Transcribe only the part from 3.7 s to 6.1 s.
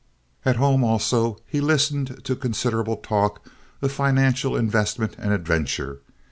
of financial investment and adventure.